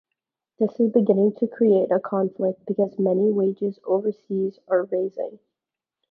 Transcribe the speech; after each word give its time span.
This 0.57 0.79
is 0.79 0.89
beginning 0.91 1.35
to 1.35 1.47
create 1.47 1.91
a 1.91 1.99
conflict 1.99 2.65
because 2.65 2.97
many 2.97 3.31
wages 3.31 3.77
overseas 3.83 4.57
are 4.67 4.85
raising. 4.85 5.37